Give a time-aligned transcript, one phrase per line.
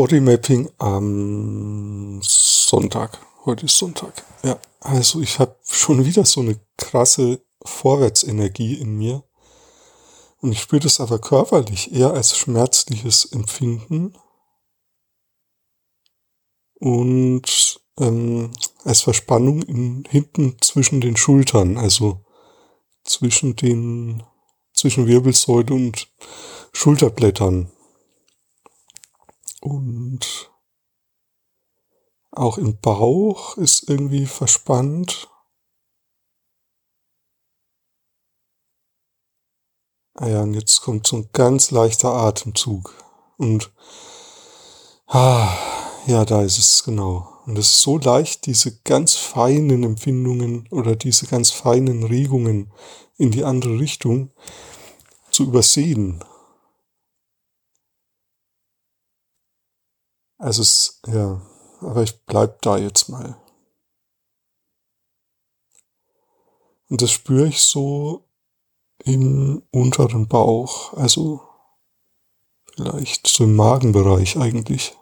[0.00, 3.18] Bodymapping am Sonntag.
[3.44, 4.24] Heute ist Sonntag.
[4.42, 9.22] Ja, also ich habe schon wieder so eine krasse Vorwärtsenergie in mir.
[10.40, 14.14] Und ich spüre das aber körperlich eher als schmerzliches Empfinden
[16.78, 18.52] und ähm,
[18.84, 22.24] als Verspannung in, hinten zwischen den Schultern, also
[23.04, 24.22] zwischen den
[24.72, 26.08] zwischen Wirbelsäule und
[26.72, 27.70] Schulterblättern.
[29.60, 30.50] Und
[32.32, 35.28] auch im Bauch ist irgendwie verspannt.
[40.14, 42.94] Ah ja, und jetzt kommt so ein ganz leichter Atemzug.
[43.36, 43.72] Und
[45.06, 45.56] ah,
[46.06, 47.28] ja, da ist es genau.
[47.46, 52.72] Und es ist so leicht, diese ganz feinen Empfindungen oder diese ganz feinen Regungen
[53.16, 54.30] in die andere Richtung
[55.30, 56.22] zu übersehen.
[60.40, 61.38] Also es, ja,
[61.82, 63.36] aber ich bleib da jetzt mal.
[66.88, 68.24] Und das spüre ich so
[69.04, 71.42] im unteren Bauch, also
[72.74, 74.96] vielleicht so im Magenbereich eigentlich.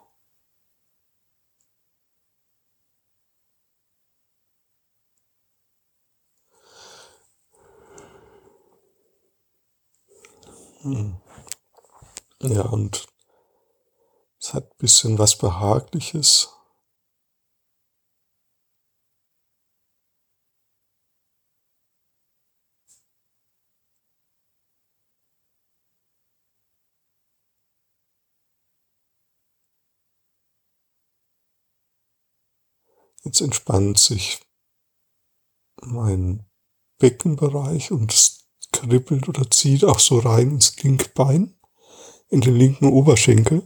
[10.81, 11.15] Hm.
[12.41, 13.07] Ja, und
[14.49, 16.49] es hat ein bisschen was Behagliches.
[33.23, 34.39] Jetzt entspannt sich
[35.81, 36.49] mein
[36.97, 41.53] Beckenbereich und es kribbelt oder zieht auch so rein ins linke Bein,
[42.29, 43.61] in den linken Oberschenkel.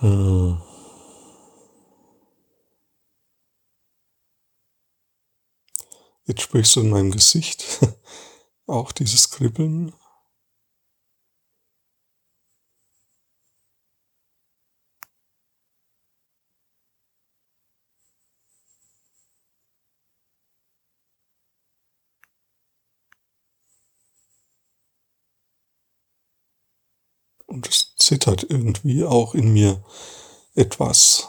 [0.00, 0.60] Hm.
[6.26, 7.64] Jetzt sprichst du in meinem Gesicht
[8.66, 9.94] auch dieses Kribbeln.
[27.46, 29.84] Und es zittert irgendwie auch in mir
[30.54, 31.28] etwas.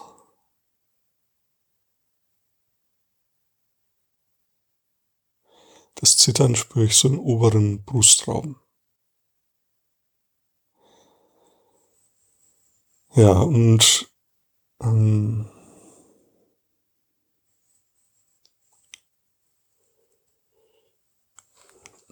[5.95, 8.57] Das Zittern spüre ich so im oberen Brustraum.
[13.15, 14.11] Ja, und
[14.79, 15.49] ähm,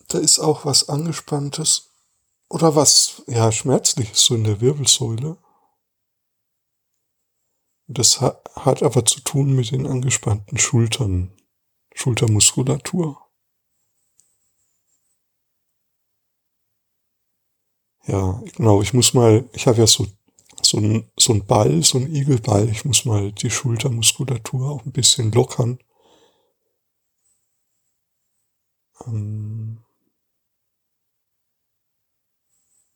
[0.08, 1.95] da ist auch was Angespanntes
[2.50, 5.38] oder was, ja, schmerzliches so in der Wirbelsäule.
[7.88, 11.32] Das hat aber zu tun mit den angespannten Schultern,
[11.94, 13.18] Schultermuskulatur.
[18.08, 20.08] Ja, genau, ich muss mal, ich habe ja so,
[20.62, 24.92] so ein, so ein Ball, so ein Igelball, ich muss mal die Schultermuskulatur auch ein
[24.92, 25.80] bisschen lockern.
[29.06, 29.65] Ähm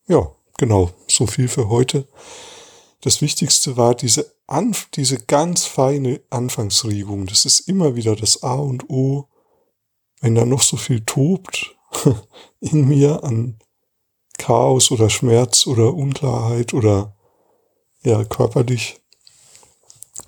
[0.10, 2.08] Ja, genau, so viel für heute.
[3.02, 7.28] Das Wichtigste war diese, Anf diese ganz feine Anfangsregung.
[7.28, 9.30] Das ist immer wieder das A und O.
[10.20, 11.76] Wenn da noch so viel tobt
[12.60, 13.60] in mir an
[14.40, 17.16] Chaos oder Schmerz oder Unklarheit oder
[18.02, 19.00] ja körperlich,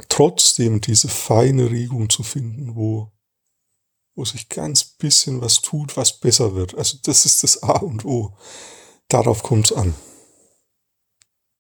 [0.10, 3.12] trotzdem diese feine Regung zu finden, wo,
[4.14, 6.76] wo sich ganz bisschen was tut, was besser wird.
[6.76, 8.38] Also das ist das A und O.
[9.12, 9.94] Darauf kommt es an.